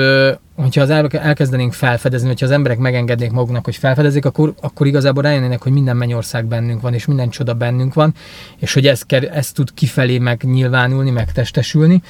hogyha 0.55 0.81
az 0.81 0.89
elkezdenénk 1.11 1.73
felfedezni, 1.73 2.27
hogyha 2.27 2.45
az 2.45 2.51
emberek 2.51 2.77
megengednék 2.77 3.31
maguknak, 3.31 3.65
hogy 3.65 3.75
felfedezik, 3.75 4.25
akkor, 4.25 4.53
akkor 4.61 4.87
igazából 4.87 5.23
rájönnének, 5.23 5.61
hogy 5.61 5.71
minden 5.71 5.97
mennyország 5.97 6.45
bennünk 6.45 6.81
van, 6.81 6.93
és 6.93 7.05
minden 7.05 7.29
csoda 7.29 7.53
bennünk 7.53 7.93
van, 7.93 8.13
és 8.57 8.73
hogy 8.73 8.87
ez, 8.87 9.01
ez 9.31 9.51
tud 9.51 9.73
kifelé 9.73 10.17
megnyilvánulni, 10.17 11.09
megtestesülni, 11.09 12.01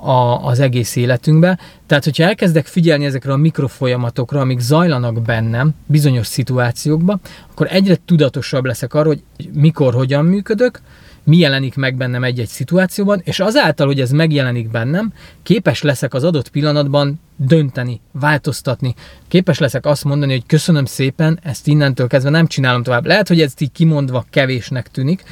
a, 0.00 0.46
az 0.46 0.60
egész 0.60 0.96
életünkbe. 0.96 1.58
Tehát, 1.86 2.04
hogyha 2.04 2.24
elkezdek 2.24 2.66
figyelni 2.66 3.04
ezekre 3.04 3.32
a 3.32 3.36
mikrofolyamatokra, 3.36 4.40
amik 4.40 4.58
zajlanak 4.58 5.22
bennem 5.22 5.74
bizonyos 5.86 6.26
szituációkban, 6.26 7.20
akkor 7.50 7.66
egyre 7.70 7.98
tudatosabb 8.04 8.64
leszek 8.64 8.94
arról, 8.94 9.14
hogy 9.14 9.50
mikor, 9.52 9.94
hogyan 9.94 10.24
működök, 10.24 10.80
mi 11.24 11.36
jelenik 11.36 11.74
meg 11.74 11.96
bennem 11.96 12.24
egy-egy 12.24 12.48
szituációban, 12.48 13.20
és 13.24 13.40
azáltal, 13.40 13.86
hogy 13.86 14.00
ez 14.00 14.10
megjelenik 14.10 14.70
bennem, 14.70 15.12
képes 15.42 15.82
leszek 15.82 16.14
az 16.14 16.24
adott 16.24 16.48
pillanatban 16.48 17.20
dönteni, 17.36 18.00
változtatni. 18.12 18.94
Képes 19.28 19.58
leszek 19.58 19.86
azt 19.86 20.04
mondani, 20.04 20.32
hogy 20.32 20.46
köszönöm 20.46 20.84
szépen, 20.84 21.38
ezt 21.42 21.66
innentől 21.66 22.06
kezdve 22.06 22.30
nem 22.30 22.46
csinálom 22.46 22.82
tovább. 22.82 23.06
Lehet, 23.06 23.28
hogy 23.28 23.40
ez 23.40 23.52
így 23.58 23.72
kimondva 23.72 24.24
kevésnek 24.30 24.90
tűnik, 24.90 25.24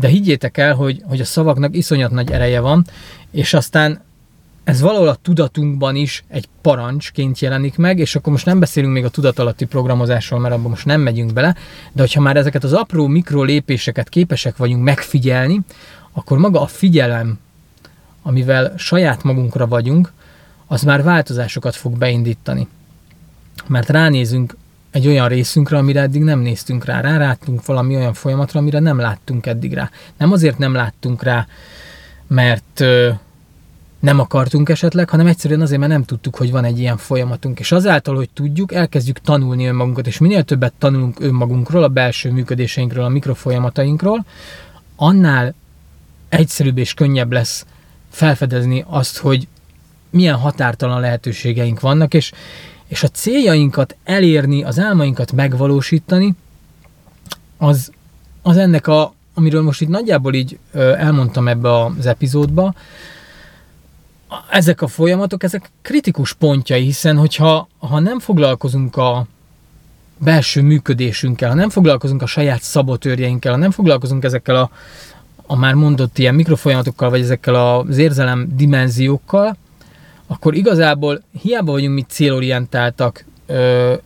de 0.00 0.08
higgyétek 0.08 0.56
el, 0.58 0.74
hogy, 0.74 1.02
hogy 1.04 1.20
a 1.20 1.24
szavaknak 1.24 1.76
iszonyat 1.76 2.10
nagy 2.10 2.30
ereje 2.30 2.60
van, 2.60 2.86
és 3.30 3.54
aztán 3.54 4.00
ez 4.64 4.80
valahol 4.80 5.08
a 5.08 5.14
tudatunkban 5.14 5.96
is 5.96 6.24
egy 6.28 6.48
parancsként 6.60 7.38
jelenik 7.38 7.76
meg, 7.76 7.98
és 7.98 8.16
akkor 8.16 8.32
most 8.32 8.46
nem 8.46 8.60
beszélünk 8.60 8.92
még 8.92 9.04
a 9.04 9.08
tudatalatti 9.08 9.64
programozásról, 9.64 10.40
mert 10.40 10.54
abban 10.54 10.70
most 10.70 10.84
nem 10.84 11.00
megyünk 11.00 11.32
bele, 11.32 11.54
de 11.92 12.00
hogyha 12.00 12.20
már 12.20 12.36
ezeket 12.36 12.64
az 12.64 12.72
apró 12.72 13.06
mikro 13.06 13.42
lépéseket 13.42 14.08
képesek 14.08 14.56
vagyunk 14.56 14.84
megfigyelni, 14.84 15.60
akkor 16.12 16.38
maga 16.38 16.60
a 16.60 16.66
figyelem, 16.66 17.38
amivel 18.22 18.74
saját 18.76 19.22
magunkra 19.22 19.66
vagyunk, 19.66 20.12
az 20.66 20.82
már 20.82 21.02
változásokat 21.02 21.76
fog 21.76 21.98
beindítani. 21.98 22.68
Mert 23.66 23.88
ránézünk 23.88 24.56
egy 24.90 25.06
olyan 25.06 25.28
részünkre, 25.28 25.78
amire 25.78 26.00
eddig 26.00 26.22
nem 26.22 26.40
néztünk 26.40 26.84
rá. 26.84 27.00
Ráráttunk 27.00 27.66
valami 27.66 27.96
olyan 27.96 28.14
folyamatra, 28.14 28.60
amire 28.60 28.78
nem 28.78 28.98
láttunk 28.98 29.46
eddig 29.46 29.72
rá. 29.72 29.90
Nem 30.16 30.32
azért 30.32 30.58
nem 30.58 30.74
láttunk 30.74 31.22
rá, 31.22 31.46
mert 32.26 32.84
nem 34.00 34.18
akartunk 34.18 34.68
esetleg, 34.68 35.10
hanem 35.10 35.26
egyszerűen 35.26 35.60
azért, 35.60 35.80
mert 35.80 35.92
nem 35.92 36.04
tudtuk, 36.04 36.36
hogy 36.36 36.50
van 36.50 36.64
egy 36.64 36.78
ilyen 36.78 36.96
folyamatunk. 36.96 37.58
És 37.60 37.72
azáltal, 37.72 38.14
hogy 38.14 38.30
tudjuk, 38.30 38.72
elkezdjük 38.72 39.18
tanulni 39.18 39.66
önmagunkat, 39.66 40.06
és 40.06 40.18
minél 40.18 40.42
többet 40.42 40.72
tanulunk 40.78 41.20
önmagunkról, 41.20 41.82
a 41.82 41.88
belső 41.88 42.30
működéseinkről, 42.30 43.04
a 43.04 43.08
mikrofolyamatainkról, 43.08 44.24
annál 44.96 45.54
egyszerűbb 46.28 46.78
és 46.78 46.94
könnyebb 46.94 47.32
lesz 47.32 47.66
felfedezni 48.10 48.84
azt, 48.88 49.18
hogy 49.18 49.48
milyen 50.10 50.36
határtalan 50.36 51.00
lehetőségeink 51.00 51.80
vannak, 51.80 52.14
és, 52.14 52.32
és 52.90 53.02
a 53.02 53.08
céljainkat 53.08 53.96
elérni, 54.04 54.62
az 54.62 54.78
álmainkat 54.78 55.32
megvalósítani, 55.32 56.34
az, 57.56 57.92
az 58.42 58.56
ennek 58.56 58.86
a, 58.86 59.14
amiről 59.34 59.62
most 59.62 59.80
itt 59.80 59.88
nagyjából 59.88 60.34
így 60.34 60.58
elmondtam 60.72 61.48
ebbe 61.48 61.84
az 61.84 62.06
epizódba, 62.06 62.74
ezek 64.50 64.82
a 64.82 64.86
folyamatok, 64.86 65.42
ezek 65.42 65.70
kritikus 65.82 66.32
pontjai, 66.32 66.82
hiszen 66.82 67.16
hogyha 67.16 67.68
ha 67.78 68.00
nem 68.00 68.18
foglalkozunk 68.18 68.96
a 68.96 69.26
belső 70.18 70.62
működésünkkel, 70.62 71.48
ha 71.48 71.54
nem 71.54 71.70
foglalkozunk 71.70 72.22
a 72.22 72.26
saját 72.26 72.62
szabotőrjeinkkel, 72.62 73.52
ha 73.52 73.58
nem 73.58 73.70
foglalkozunk 73.70 74.24
ezekkel 74.24 74.56
a, 74.56 74.70
a 75.46 75.56
már 75.56 75.74
mondott 75.74 76.18
ilyen 76.18 76.34
mikrofolyamatokkal, 76.34 77.10
vagy 77.10 77.20
ezekkel 77.20 77.54
az 77.54 77.98
érzelem 77.98 78.48
dimenziókkal, 78.56 79.56
akkor 80.30 80.54
igazából 80.54 81.22
hiába 81.42 81.72
vagyunk 81.72 81.94
mi 81.94 82.04
célorientáltak, 82.08 83.24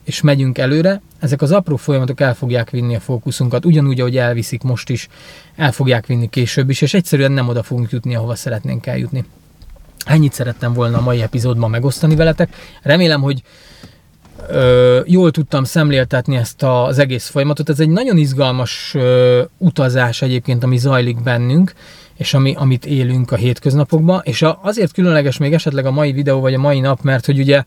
és 0.05 0.21
megyünk 0.21 0.59
előre, 0.59 1.01
ezek 1.19 1.43
az 1.43 1.53
apró 1.53 1.77
folyamatok 1.77 2.21
el 2.21 2.35
fogják 2.35 2.71
vinni 2.71 2.95
a 2.95 3.01
fókuszunkat, 3.01 3.65
ugyanúgy, 3.65 4.01
ahogy 4.01 4.17
elviszik 4.17 4.63
most 4.63 4.91
is, 4.91 5.09
el 5.57 5.73
fogják 5.73 6.07
vinni 6.07 6.29
később 6.29 6.71
is, 6.71 6.81
és 6.81 6.95
egyszerűen 6.95 7.33
nem 7.33 7.49
oda 7.49 7.63
fogunk 7.63 7.91
jutni, 7.91 8.15
ahova 8.15 8.35
szeretnénk 8.35 8.87
eljutni. 8.87 9.25
Ennyit 10.05 10.33
szerettem 10.33 10.73
volna 10.73 10.99
a 10.99 11.03
mai 11.03 11.23
epizódban 11.23 11.71
megosztani 11.71 12.15
veletek. 12.15 12.57
Remélem, 12.83 13.21
hogy 13.21 13.43
ö, 14.49 15.01
jól 15.07 15.31
tudtam 15.31 15.65
szemléltetni 15.65 16.37
ezt 16.37 16.63
az 16.63 16.99
egész 16.99 17.29
folyamatot. 17.29 17.69
Ez 17.69 17.81
egy 17.81 17.89
nagyon 17.89 18.17
izgalmas 18.17 18.93
ö, 18.95 19.43
utazás 19.59 20.23
egyébként, 20.23 20.65
ami 20.65 20.77
zajlik 20.77 21.23
bennünk, 21.23 21.75
és 22.17 22.35
ami, 22.35 22.55
amit 22.55 22.87
élünk 22.87 23.31
a 23.31 23.37
hétköznapokban, 23.37 24.21
és 24.25 24.43
a, 24.43 24.59
azért 24.63 24.93
különleges 24.93 25.37
még 25.37 25.53
esetleg 25.53 25.87
a 25.87 25.91
mai 25.91 26.13
videó, 26.13 26.41
vagy 26.41 26.55
a 26.55 26.59
mai 26.59 26.81
nap, 26.81 27.03
mert 27.03 27.27
hogy 27.27 27.39
ugye 27.39 27.63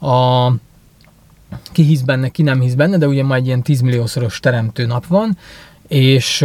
a 0.00 0.50
ki 1.72 1.82
hisz 1.82 2.00
benne, 2.00 2.28
ki 2.28 2.42
nem 2.42 2.60
hisz 2.60 2.74
benne, 2.74 2.98
de 2.98 3.06
ugye 3.06 3.22
ma 3.22 3.34
egy 3.34 3.46
ilyen 3.46 3.62
10 3.62 3.80
milliószoros 3.80 4.40
teremtő 4.40 4.86
nap 4.86 5.06
van, 5.06 5.38
és 5.88 6.44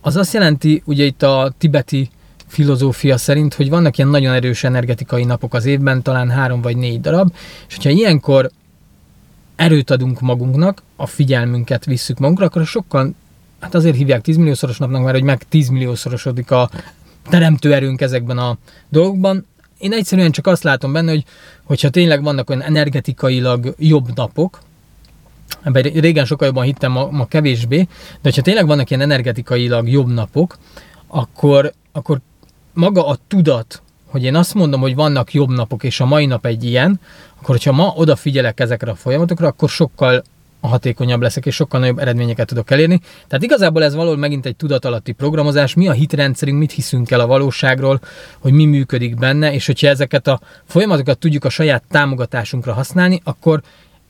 az 0.00 0.16
azt 0.16 0.32
jelenti, 0.32 0.82
ugye 0.84 1.04
itt 1.04 1.22
a 1.22 1.52
tibeti 1.58 2.10
filozófia 2.46 3.16
szerint, 3.16 3.54
hogy 3.54 3.68
vannak 3.68 3.98
ilyen 3.98 4.10
nagyon 4.10 4.32
erős 4.32 4.64
energetikai 4.64 5.24
napok 5.24 5.54
az 5.54 5.64
évben, 5.64 6.02
talán 6.02 6.30
három 6.30 6.60
vagy 6.60 6.76
négy 6.76 7.00
darab, 7.00 7.32
és 7.68 7.74
hogyha 7.74 7.90
ilyenkor 7.90 8.50
erőt 9.56 9.90
adunk 9.90 10.20
magunknak, 10.20 10.82
a 10.96 11.06
figyelmünket 11.06 11.84
visszük 11.84 12.18
magunkra, 12.18 12.46
akkor 12.46 12.66
sokkal, 12.66 13.14
hát 13.60 13.74
azért 13.74 13.96
hívják 13.96 14.20
10 14.20 14.36
milliószoros 14.36 14.78
napnak, 14.78 15.02
mert 15.02 15.14
hogy 15.14 15.24
meg 15.24 15.42
10 15.48 15.68
milliószorosodik 15.68 16.50
a 16.50 16.70
teremtő 17.28 17.74
erőnk 17.74 18.00
ezekben 18.00 18.38
a 18.38 18.56
dolgokban. 18.88 19.46
Én 19.78 19.92
egyszerűen 19.92 20.30
csak 20.30 20.46
azt 20.46 20.62
látom 20.62 20.92
benne, 20.92 21.10
hogy 21.10 21.24
hogyha 21.64 21.88
tényleg 21.88 22.22
vannak 22.22 22.50
olyan 22.50 22.62
energetikailag 22.62 23.74
jobb 23.78 24.14
napok, 24.14 24.60
ebben 25.62 25.82
régen 25.82 26.24
sokkal 26.24 26.46
jobban 26.46 26.64
hittem, 26.64 26.92
ma, 26.92 27.08
ma 27.10 27.26
kevésbé, 27.26 27.76
de 27.78 28.20
hogyha 28.22 28.42
tényleg 28.42 28.66
vannak 28.66 28.90
ilyen 28.90 29.02
energetikailag 29.02 29.88
jobb 29.88 30.12
napok, 30.12 30.58
akkor, 31.06 31.72
akkor 31.92 32.20
maga 32.72 33.06
a 33.06 33.16
tudat, 33.28 33.82
hogy 34.06 34.24
én 34.24 34.34
azt 34.34 34.54
mondom, 34.54 34.80
hogy 34.80 34.94
vannak 34.94 35.32
jobb 35.32 35.50
napok, 35.50 35.84
és 35.84 36.00
a 36.00 36.06
mai 36.06 36.26
nap 36.26 36.46
egy 36.46 36.64
ilyen, 36.64 37.00
akkor 37.34 37.54
hogyha 37.54 37.72
ma 37.72 37.92
odafigyelek 37.96 38.60
ezekre 38.60 38.90
a 38.90 38.94
folyamatokra, 38.94 39.46
akkor 39.46 39.68
sokkal 39.68 40.22
hatékonyabb 40.60 41.20
leszek, 41.20 41.46
és 41.46 41.54
sokkal 41.54 41.80
nagyobb 41.80 41.98
eredményeket 41.98 42.46
tudok 42.46 42.70
elérni. 42.70 43.00
Tehát 43.28 43.44
igazából 43.44 43.84
ez 43.84 43.94
valahol 43.94 44.16
megint 44.16 44.46
egy 44.46 44.56
tudatalatti 44.56 45.12
programozás, 45.12 45.74
mi 45.74 45.88
a 45.88 45.92
hitrendszerünk, 45.92 46.58
mit 46.58 46.72
hiszünk 46.72 47.10
el 47.10 47.20
a 47.20 47.26
valóságról, 47.26 48.00
hogy 48.38 48.52
mi 48.52 48.64
működik 48.64 49.16
benne, 49.16 49.52
és 49.52 49.66
hogyha 49.66 49.88
ezeket 49.88 50.26
a 50.26 50.40
folyamatokat 50.64 51.18
tudjuk 51.18 51.44
a 51.44 51.48
saját 51.48 51.82
támogatásunkra 51.90 52.72
használni, 52.72 53.20
akkor 53.24 53.62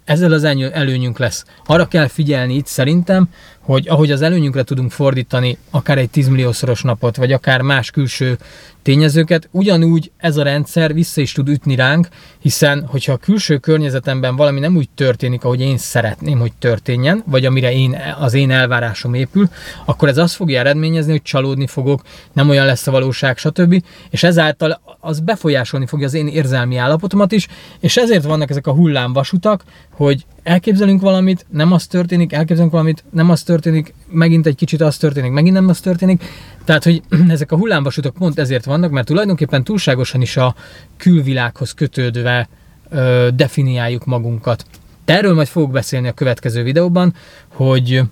ezzel 0.04 0.32
az 0.32 0.44
előnyünk 0.44 1.18
lesz. 1.18 1.44
Arra 1.66 1.86
kell 1.86 2.06
figyelni 2.06 2.54
itt 2.54 2.66
szerintem, 2.66 3.28
hogy 3.66 3.88
ahogy 3.88 4.10
az 4.10 4.22
előnyünkre 4.22 4.62
tudunk 4.62 4.90
fordítani 4.90 5.58
akár 5.70 5.98
egy 5.98 6.10
10 6.10 6.28
milliószoros 6.28 6.82
napot, 6.82 7.16
vagy 7.16 7.32
akár 7.32 7.60
más 7.60 7.90
külső 7.90 8.38
tényezőket, 8.82 9.48
ugyanúgy 9.50 10.10
ez 10.16 10.36
a 10.36 10.42
rendszer 10.42 10.94
vissza 10.94 11.20
is 11.20 11.32
tud 11.32 11.48
ütni 11.48 11.74
ránk, 11.74 12.08
hiszen 12.38 12.86
hogyha 12.86 13.12
a 13.12 13.16
külső 13.16 13.58
környezetemben 13.58 14.36
valami 14.36 14.60
nem 14.60 14.76
úgy 14.76 14.88
történik, 14.94 15.44
ahogy 15.44 15.60
én 15.60 15.78
szeretném, 15.78 16.38
hogy 16.38 16.52
történjen, 16.58 17.22
vagy 17.26 17.44
amire 17.44 17.72
én, 17.72 17.96
az 18.18 18.34
én 18.34 18.50
elvárásom 18.50 19.14
épül, 19.14 19.48
akkor 19.84 20.08
ez 20.08 20.18
azt 20.18 20.34
fogja 20.34 20.58
eredményezni, 20.58 21.10
hogy 21.10 21.22
csalódni 21.22 21.66
fogok, 21.66 22.02
nem 22.32 22.48
olyan 22.48 22.66
lesz 22.66 22.86
a 22.86 22.90
valóság, 22.90 23.38
stb. 23.38 23.82
És 24.10 24.22
ezáltal 24.22 24.80
az 25.00 25.20
befolyásolni 25.20 25.86
fogja 25.86 26.06
az 26.06 26.14
én 26.14 26.28
érzelmi 26.28 26.76
állapotomat 26.76 27.32
is, 27.32 27.46
és 27.80 27.96
ezért 27.96 28.24
vannak 28.24 28.50
ezek 28.50 28.66
a 28.66 28.72
hullámvasutak, 28.72 29.64
hogy 29.90 30.24
elképzelünk 30.46 31.00
valamit, 31.00 31.46
nem 31.50 31.72
az 31.72 31.86
történik, 31.86 32.32
elképzelünk 32.32 32.72
valamit, 32.72 33.04
nem 33.10 33.30
az 33.30 33.42
történik, 33.42 33.94
megint 34.10 34.46
egy 34.46 34.54
kicsit 34.54 34.80
az 34.80 34.96
történik, 34.96 35.30
megint 35.30 35.54
nem 35.54 35.68
az 35.68 35.80
történik. 35.80 36.24
Tehát, 36.64 36.84
hogy 36.84 37.02
ezek 37.28 37.52
a 37.52 37.56
hullámvasutak 37.56 38.14
pont 38.14 38.38
ezért 38.38 38.64
vannak, 38.64 38.90
mert 38.90 39.06
tulajdonképpen 39.06 39.64
túlságosan 39.64 40.20
is 40.22 40.36
a 40.36 40.54
külvilághoz 40.96 41.72
kötődve 41.72 42.48
ö, 42.88 43.28
definiáljuk 43.34 44.04
magunkat. 44.04 44.64
De 45.04 45.16
erről 45.16 45.34
majd 45.34 45.48
fogok 45.48 45.70
beszélni 45.70 46.08
a 46.08 46.12
következő 46.12 46.62
videóban, 46.62 47.14
hogy 47.48 48.02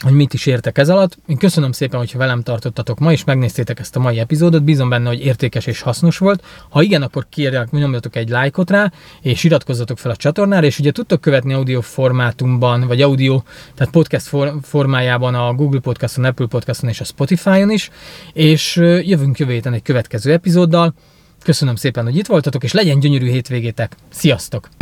hogy 0.00 0.12
mit 0.12 0.34
is 0.34 0.46
értek 0.46 0.78
ez 0.78 0.88
alatt. 0.88 1.18
Én 1.26 1.36
köszönöm 1.36 1.72
szépen, 1.72 1.98
hogyha 1.98 2.18
velem 2.18 2.42
tartottatok 2.42 2.98
ma, 2.98 3.12
és 3.12 3.24
megnéztétek 3.24 3.80
ezt 3.80 3.96
a 3.96 4.00
mai 4.00 4.18
epizódot. 4.18 4.62
Bízom 4.62 4.88
benne, 4.88 5.08
hogy 5.08 5.24
értékes 5.24 5.66
és 5.66 5.80
hasznos 5.80 6.18
volt. 6.18 6.44
Ha 6.68 6.82
igen, 6.82 7.02
akkor 7.02 7.26
kérlek, 7.28 7.70
nyomjatok 7.70 8.16
egy 8.16 8.28
lájkot 8.28 8.70
rá, 8.70 8.92
és 9.20 9.44
iratkozzatok 9.44 9.98
fel 9.98 10.10
a 10.10 10.16
csatornára, 10.16 10.66
és 10.66 10.78
ugye 10.78 10.92
tudtok 10.92 11.20
követni 11.20 11.52
audio 11.52 11.80
formátumban, 11.80 12.86
vagy 12.86 13.02
audio, 13.02 13.42
tehát 13.74 13.92
podcast 13.92 14.30
formájában 14.62 15.34
a 15.34 15.54
Google 15.54 15.80
Podcaston, 15.80 16.24
Apple 16.24 16.46
Podcaston 16.46 16.90
és 16.90 17.00
a 17.00 17.04
Spotify-on 17.04 17.70
is, 17.70 17.90
és 18.32 18.76
jövünk 19.02 19.38
jövő 19.38 19.52
héten 19.52 19.72
egy 19.72 19.82
következő 19.82 20.32
epizóddal. 20.32 20.94
Köszönöm 21.42 21.76
szépen, 21.76 22.04
hogy 22.04 22.16
itt 22.16 22.26
voltatok, 22.26 22.64
és 22.64 22.72
legyen 22.72 23.00
gyönyörű 23.00 23.30
hétvégétek. 23.30 23.96
Sziasztok! 24.08 24.79